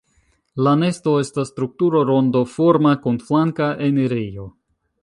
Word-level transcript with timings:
La 0.67 0.71
nesto 0.83 1.13
estas 1.25 1.51
strukturo 1.53 2.01
rondoforma 2.13 2.95
kun 3.05 3.25
flanka 3.29 3.71
enirejo. 3.91 4.53